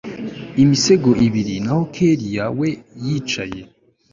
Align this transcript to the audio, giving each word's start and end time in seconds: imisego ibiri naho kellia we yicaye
imisego 0.63 1.09
ibiri 1.25 1.55
naho 1.65 1.83
kellia 1.93 2.45
we 2.59 2.69
yicaye 3.03 3.61